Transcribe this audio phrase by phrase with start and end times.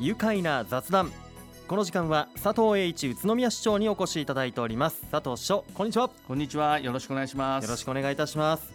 [0.00, 1.10] 愉快な雑談。
[1.66, 5.04] この時間は佐藤栄一宇都宮市長にお越しいただいております。
[5.10, 6.08] 佐藤市長こんにちは。
[6.28, 6.78] こんにちは。
[6.78, 7.64] よろしくお願いします。
[7.64, 8.72] よろしくお願いいたします。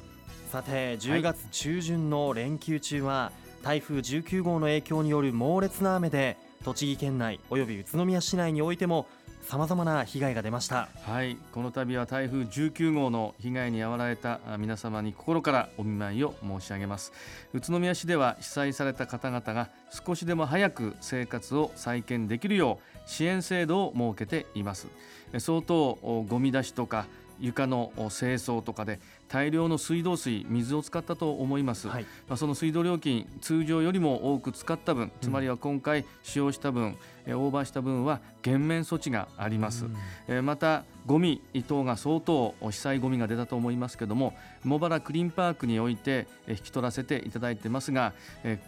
[0.51, 3.31] さて10月中旬の連休中は、
[3.63, 9.07] 台風19号の影響による猛烈な雨で栃木県内および宇都宮市内においても
[9.43, 10.87] さまざまな被害が出ました。
[11.03, 17.11] はいこの度は台風19号の被害に遭われた皆様に心からお見舞いを申し上げます。
[17.53, 24.87] 宇都宮市では被災された方々が少しでも早く生活を再建できるよう支援制度を設けています。
[25.37, 25.95] 相当
[26.27, 27.05] ゴミ出しとか
[27.39, 28.99] 床の清掃とかで
[29.33, 39.87] 大量の水道水水を使ったと思います、はい、まあ、その水道料金通常よりも多く使った分つまりは今回使用した分、うん、オーバーした分は減免措置があります、
[40.27, 48.13] うん、またゴミ等が相当被災ゴミが出たと思いますけども茂原クリーンパークにおいて引き取らせていただいてますが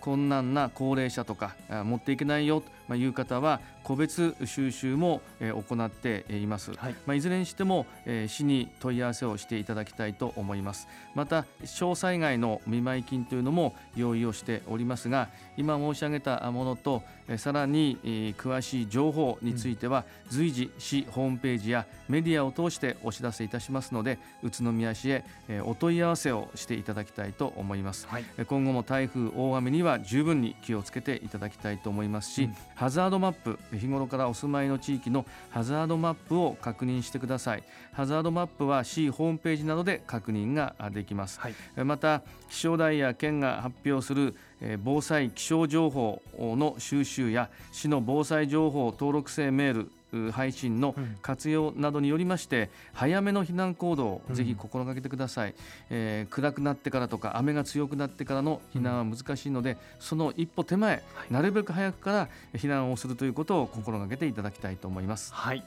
[0.01, 6.95] 困難な高齢者とか持っていけないよという方は個別収集も行っています、はい。
[7.05, 7.85] まあ、いずれにしても
[8.27, 17.03] 市に問い合わせをしていただきたいと思いますまた小災害の見舞い金というのも用意をしておりますが今申し上げたものと
[17.37, 17.97] さらに
[18.37, 25.23] 詳しい情報については随時市ホームページやメディアを通してお知らせいたしますので宇都宮市へ
[25.63, 37.63] お問い合わせをしていただきたいと思います、はい、今後も台風大雨には十分に気をつけていただきたいと思いますし、うん、ハザードマップ日頃からお住まいの地域のハザードマップを確認してください。
[37.93, 44.35] ハザードマップは市ホームページなどで確認ができます、はい、また気象台や県が発表する
[44.83, 49.91] 防災気象情報の収集や市の防災情報登録制メール
[50.31, 55.55] 配信の活用などによりまして、早めの避難行動をぜひ心がけてください、うん、
[55.89, 65.33] えー、暗くなってからとか雨が強くなってからの避難は難しいので、うん、その一歩手前、はい、なるべく早くから避難をするということを心がけていただきたいと思います。
[65.33, 65.63] はい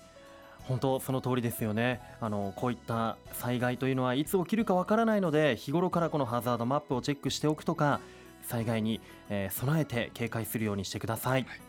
[0.69, 2.01] 本当その通りですよね。
[2.21, 8.01] あのこういった災害というのはいつ起きるかわからないので日頃からこのハザードマップをチェックしておくとか
[8.47, 9.01] 災害に、
[9.31, 11.61] えー、備えて警戒するようにしてください、はい、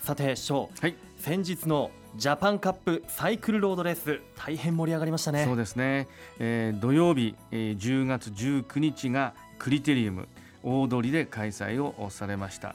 [0.00, 5.44] さて市長、はい、先日のジャパンカップサイクルロードレース大変盛り上がりましたね。
[5.44, 10.28] そうですね、えー、土曜日、えー、10月19日がクリテリウム
[10.62, 12.74] 大通りで開催をされました、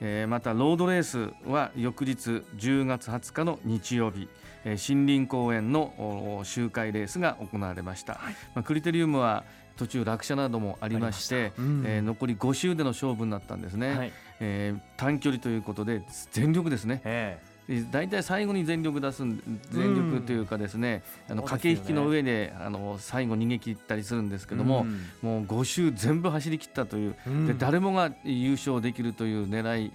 [0.00, 4.28] えー、またロードレースは翌日10月20日の日曜日
[4.64, 9.44] 森林公園の周回レースが行われました、はい、まあ、クリテリウムは
[9.76, 16.02] 途中落車などもありまして、うん、えー、残り5周での勝負になったんですね、はい、えー、短距離ということで
[16.32, 17.57] 全力ですね、えー
[17.90, 19.22] 大体最後に全力出す
[19.70, 24.86] 全力というかですね、うん、あの駆け引きの上であの最後逃げ切ったりするんですけども、
[25.22, 29.92] うん、もう5周全部走り切ったという、うん、で誰もが優勝できるという狙い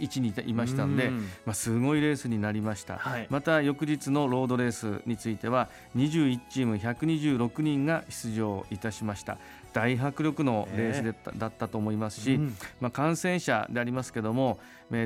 [0.00, 1.10] 位置にいましたんで、
[1.46, 9.38] まあ、すごいレースになりました、はい、また翌日のロードレースについては21チーム126人が出場いたしました
[9.72, 12.38] 大迫力のレースだった,、だったと思いますし、
[12.80, 14.58] まあ、感染者でありますけども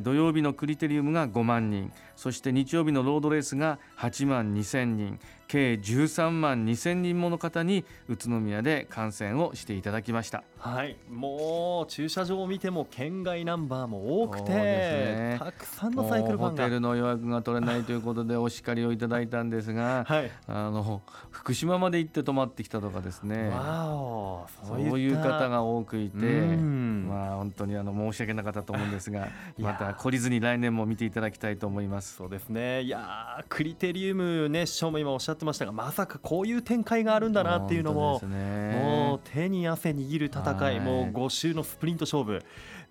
[0.02, 10.44] 土曜日のクリテリウムが5万人そして日曜日のロードレースが8万2000人計13万2000人もの方に宇都宮で観戦をしていただきました。
[10.58, 10.96] はい。
[11.10, 16.62] もう駐車場を見ても県外ナンバーも多くて、ね、たくさんのサイクルファンが。
[16.64, 32.16] ホテルの予約が取れないということでお叱りをいただいたんですが、はい、あの福島まで行って泊まってきたとかですねそういう方が多くいてまあ本当にあの申し訳なかったと思うんですが また懲りずに来年も見ていただきたいと思います。
[32.16, 32.82] そうですね。
[32.82, 42.42] いやクリテリウムね師匠も今おっしゃってましたがまさかこういう展開があるんだなっていうのも、ね、もう手に汗握る戦い、もう5周のスプリント勝負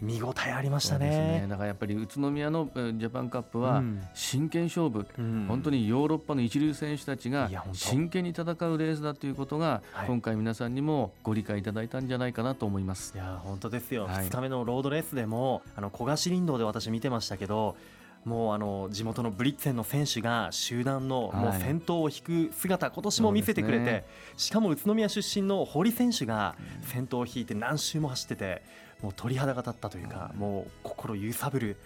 [0.02, 3.82] 見応えありましたね、ね、だからやっぱり宇都宮のジャパンカップは
[4.14, 13.14] 真剣勝負、うん、本当にヨーロッパの一流選手たちが真剣に戦うレースだということが、今回皆さんにもご理解いただいたんじゃないかなと思います。
[13.16, 17.78] いや本当ですよ、はい、2日目のロードレースでもあの小菓林道で私見てましたけど
[18.26, 24.04] もうあの地元のブリッツェンの選手が集団のもう先頭を引く姿、今年も見せてくれて、
[24.36, 28.64] しかも宇都宮出身の堀選手が先頭を引いて何周も走ってて
[29.02, 31.78] もう鳥肌が立ったというか、もう心揺さぶる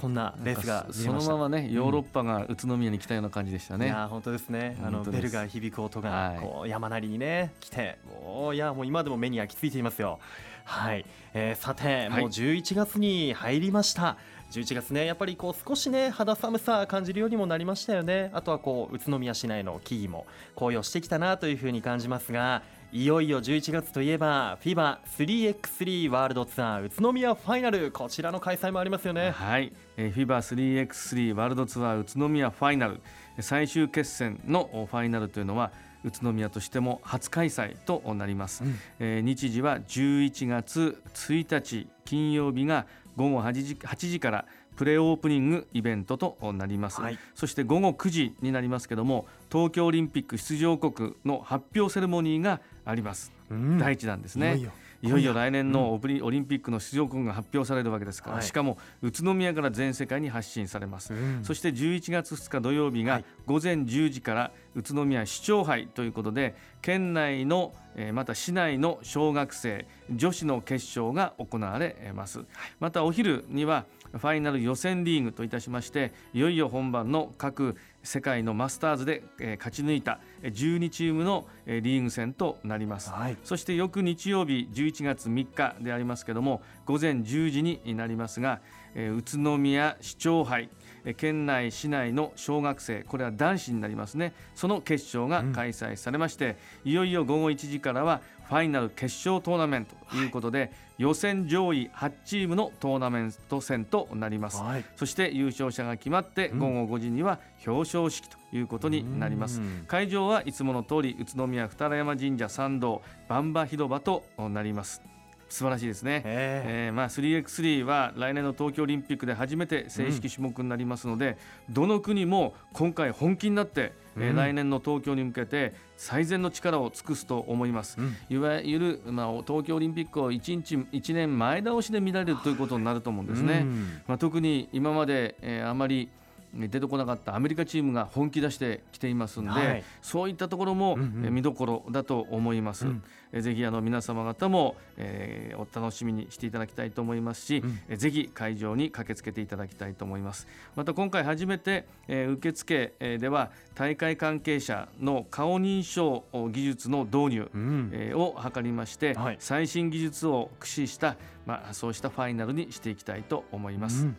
[0.00, 3.86] そんなレースがそのままねヨーロッパが宇都宮に来たような感じでしたね。
[3.86, 4.78] いや本当ですね。
[4.84, 10.20] あのベルが響く音がこう山なりにね来て、もういやもう今でも目に焼き付いていますよ。
[10.64, 14.18] はい、えー、さて、もう11月に入りました。
[14.50, 18.30] 11月ねやっぱりこう少しね肌寒さ感じるようにもなりましたよね。
[18.32, 29.30] あとはこう宇都宮市内の木々も紅葉してきたなというふうに感じますがいよいよ11月といえば FIBA3x3 ワールドツアー宇都宮ファイナルこちらの開催もありますよね。
[29.32, 33.00] はい、えー、FIBA3x3 ワールドツアー宇都宮ファイナル。
[33.40, 35.70] 最終決戦のファイナルというのは
[36.04, 42.86] 宇都宮としても初開催となります、うん、えー、日時は11月1日金曜日が
[43.18, 44.44] 午後8時 ,8 時から
[44.76, 54.50] プレオープニングイベントとなります、はい、そして午後9時になりますけども東京オリンピック出場国の発表セレモニーがあります、うん、第一弾ですね。
[54.50, 54.70] いよいよ
[55.02, 67.72] 来年のオリンピックの出場国が発表されるわけですから、はい、しかも宇都宮から全世界に発信されます、うん、そして11月2日土曜日が午前10時から宇都宮市長杯ということで県内の
[68.12, 72.44] また市内の小学生女子の決勝が行われます、
[72.78, 88.60] またお昼にはファイナル予選リーグといたしましていよいよ本番の各世界のマスターズで、え勝ち抜いた12チームの、えリーグ戦となります、はい、そして翌日曜日11月3日でありますけども午前10時になりますが、
[88.94, 90.70] え宇都宮市長杯
[91.16, 94.32] 県内市内の小学生これは男子になりますね。
[94.54, 100.28] その決勝が開催されまして、うん、いよいよ午後1時からはファイナル決勝トーナメントとい。
[100.28, 115.02] うことで、はい、予選上位8チームのトーナメント戦となります、はい、そして優勝者が決まって午後5時には表彰式ということになります、うん、会場はいつもの通り宇都宮二山神社参道バンバ広場となります
[115.48, 133.66] 素晴らしいですね、えー、まあ、3x3 は来年の東京オリンピックで初めて正式種目になりますので、うん、どの国も今回本気になって、うん、えー、来年の東京に向けて最善の力を尽くすと思います、うん、いわゆる、まあ、東京オリンピックを1日1年前倒しで見られるということになると思うんですね、
[134.06, 136.10] まあ、特に今まで、えー、あまり
[136.54, 142.86] 出てこなかったアメリカチームが本気出してきていますので、はい、そういったところも見どころだと思います。
[142.86, 143.02] うん。
[143.32, 150.46] うん、ぜひあの皆様方も、えー、お楽しみにしていただきたいと思いますし、うん、ぜひ会場に駆けつけていただきたいと思います。
[150.74, 161.16] また今回初めて、えー、受付では大会関係者の顔認証技術の導入、うん、えー、を図りまして、はい、最新技術を駆使した
[161.46, 164.04] まあそうしたファイナルにしていきたいと思います。
[164.04, 164.16] うん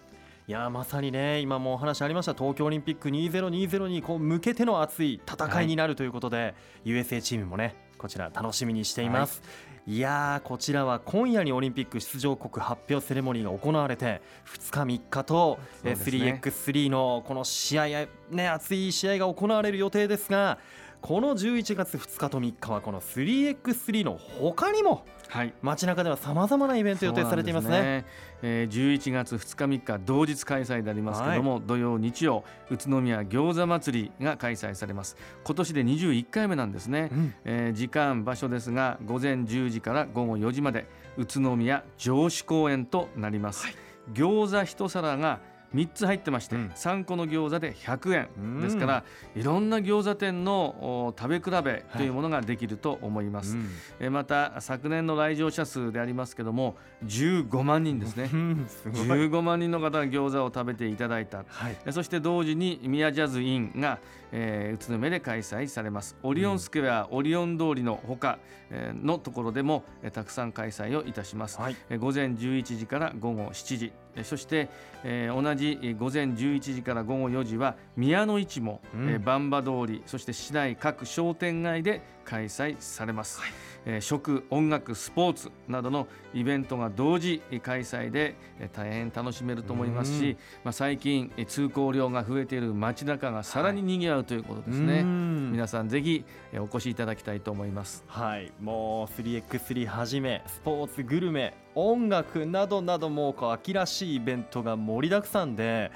[0.50, 2.34] いやまさにね今もお話ありました。
[2.34, 6.48] 東京オリンピック2020にこう向けての熱い戦いになるということで、は
[6.86, 9.44] い、USA チームもねこちら楽しみにしています。
[9.44, 9.98] はい。
[9.98, 20.58] いやこちらは今夜にオリンピック出場国発表セレモニーが行われて2日3日と、ね、3x3 のこの試合ね熱い試合が行われる予定ですが
[21.02, 27.82] この11月2日と3日はこの 3x3 の他にもはい、街中ではさまざまなイベント予定されていますね。
[27.82, 28.06] ね、
[28.42, 35.16] えー、11月2日3日同日開催でありますけれども、はい、土曜日曜宇都宮餃子祭りが開催されます。
[35.44, 43.76] 今年で21回目なんですね、うん、えー、時間場所ですが午前10時から午後4時まで宇都宮城址公園となります、はい、
[44.14, 45.42] 餃子一皿が
[45.74, 49.04] 3つ入ってまして、うん、3個の餃子で100円ですから、
[49.36, 53.64] いろんな餃子店の食べ比べというものができると思います、は
[54.02, 56.76] いうん、また昨年の来場者数でありますけども
[57.06, 58.28] 15万人ですね。
[58.68, 64.00] す15万人の方が餃子を食べていただいた、はい、そして同時に宮ジャズインが、
[64.32, 66.16] えー、宇都宮で開催されます。
[66.24, 68.40] オリオンスクエア、うん、オリオン通りのほか
[68.72, 73.92] のところでも、えー、たくさん開催をいたします、はい、えー、午前11時から午後7時
[74.24, 74.70] そして、
[75.04, 79.24] えー、同じ午前11時から午後4時は宮の市も、うん、
[79.64, 83.52] 通りそして市内各商店街で開催されます、はい、
[83.86, 98.04] えー、食音楽スポーツなどのイベントが同時開催で、えー、大変楽しめると思いますし、まあ、最近通行量が増えている街中がさらに賑わうということですね、はい、皆さんぜひお越しいただきたいと思います。
[98.08, 98.52] はい。
[98.62, 105.92] もう 3x3 はじめスポーツグルメ音楽などなどもこう秋らしいイベントが盛りだくさんで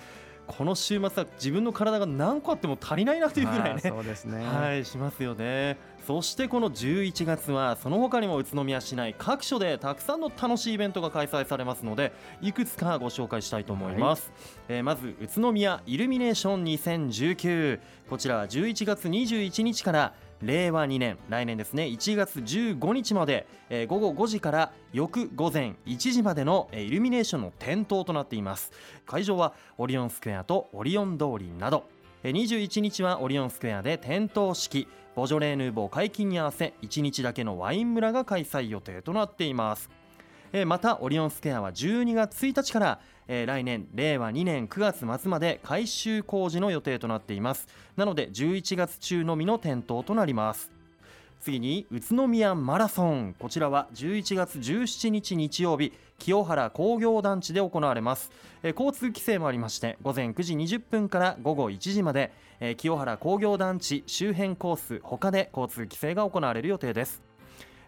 [0.48, 4.46] この週末は自分の体が何個あっても足りないなというぐらいね、そうですね。
[4.46, 5.78] はいしますよね。
[6.06, 20.14] そしてこの11月はその他にも宇都宮市内各所でたくさんの楽しいイベントが開催されますのでいくつかご紹介したいと思います、はい、えー、まず宇都宮イルミネーション2019こちらは11月21日から
[20.46, 28.72] 令和2年来年ですね1月15日まで、えー、午後5時から翌午前1時までの、えー、イルミネーションの点灯となっています。
[29.06, 31.86] 会場はオリオンスクエアとオリオン通りなど、
[32.24, 39.90] え、21日はオリオンスクエアで点灯式ボジョレーヌーボー解禁に合わせ1日だけのワイン村が開催予定となっています。
[40.66, 47.68] またオリオンスクエアは12月1日からえー、来年令和2年9月末まで改修工事の予定となっています。
[47.96, 50.72] なので11月中のみの点灯となります。
[51.40, 53.36] 次に宇都宮マラソン。
[53.38, 58.32] こちらは11月17日日曜日清原工業団地で行われます、
[58.62, 62.32] えー、交通規制もありまして午前9時20分から午後1時まで、
[62.62, 67.22] えー、清原工業団地周辺コース他で交通規制が行われる予定です、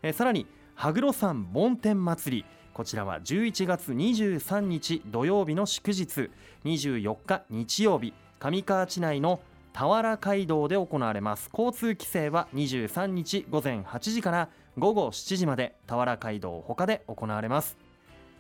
[0.01, 2.45] えー、さらに羽黒山梵天祭り。
[2.73, 6.29] こちらは11月23日土曜日の祝日。
[6.65, 9.39] 24日日曜日上河内内の
[9.71, 11.49] 田原街道で行われます。
[11.57, 17.77] 交通規制は23日午前8時から午後7時まで田原街道他で行われます。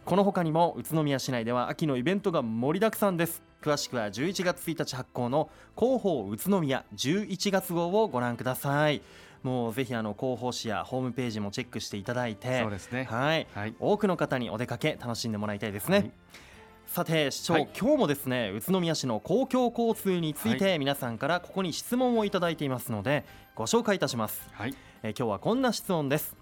[0.03, 3.41] この他にも宇都宮市内では秋のイベントが盛りだくさんです。
[3.61, 9.01] 詳しくは11月1日発行の広報宇都宮11月号をご覧ください。
[9.45, 13.03] もうぜひあの広報誌やホームページもチェックしていただいてそうですね。
[13.03, 16.11] はい、はい、多くの方にお出かけ楽しんでもらいたいですね、はい。
[16.87, 23.23] さて市長、はい、今日もですね宇都宮市の公共交通について皆さんからここに質問をいただいていますので
[23.53, 24.73] ご紹介いたします、はい、
[25.03, 26.35] え今日はこんな質問です。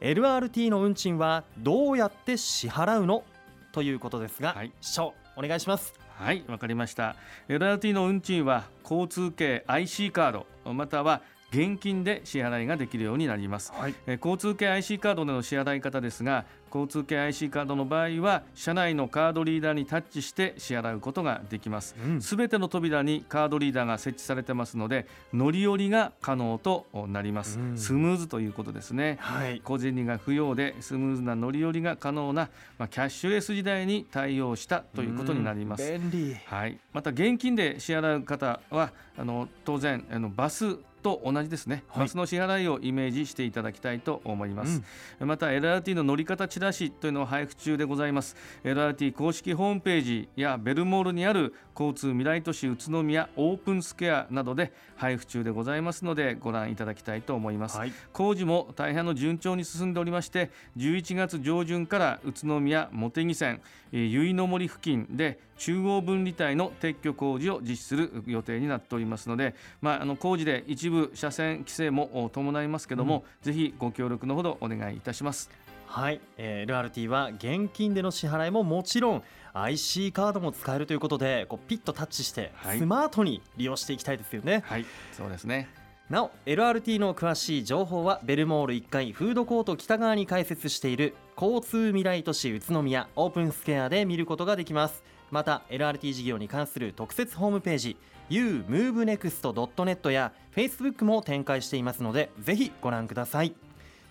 [0.00, 3.24] LRT の運賃はどうやって支払うの
[3.72, 5.92] ということですが、はい、市長お願いします。
[6.18, 7.16] はいわかりました。
[7.48, 11.20] LRT の運賃は交通系 IC カードまたは
[11.56, 16.44] 現金で支払いができるようになります、はい、え交通系 IC カードでの支払い方ですが
[16.76, 21.94] 交通系 IC カードの場合は車内のカードリーダーにタッチして支払うことができます。
[22.20, 36.36] すべ、うん、ての扉にカードリーダーが設置されてますので乗り降りが可能となります、うん、スムーズということですね、はい、小銭が不要でスムーズな乗り降りが可能な、まあ、キャッシュレス時代に対応したということになります、便利。
[36.44, 44.82] はい、また現金で支払う方はあの当然あのバスと同じですね、はい、バスの支払いをイメージしていただきたいと思います、
[45.20, 48.34] うん、また LRT の乗り方チラシというのを配布中でございます。
[48.64, 63.60] LRT 公式ホームページやベルモールにある交通未来都市宇都宮オープンスケアなどで配布中でございますのでご覧いただきたいと思います、はい、工事も大変の順調に進んでおりまして11月上旬から宇都宮茂木線
[63.92, 75.50] 結の森付近で中央分離帯の撤去工事を実施する予定になっておりますので、まあ、あの工事で一部車線規制も伴いますけども、うん、ぜひご協力のほどお願いいたします。
[75.86, 79.22] はい、えー、LRT は現金での支払いももちろん
[79.54, 84.62] IC カードも使えるということでこうピッとタッチしてスマートに利用していきたいですよね。
[84.66, 84.84] はい、
[85.16, 85.68] そうですね。
[86.10, 97.96] なお LRT の詳しい情報はベルモール1階フードコート北側に開設している交通未来都市宇都宮オープンスケアで見ることができますまた LRT 事業に関する特設ホームページ
[98.30, 103.54] umovenext.net や Facebook も展開していますのでぜひご覧ください。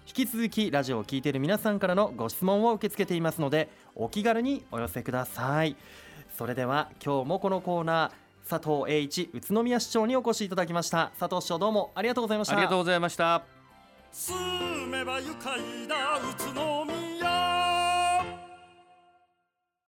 [0.07, 5.75] 引き続きラジオを聴いている皆さんからのご質問を受け付けていますのでお気軽にお寄せください。
[6.37, 11.11] それでは今日もこのコーナー佐藤栄一宇都宮市長にお越しいただきました。
[11.19, 12.53] 佐藤市長どうもありがとうございました。
[12.53, 13.43] ありがとうございました。
[14.11, 14.37] 住
[14.87, 16.94] めば愉快だ宇都宮。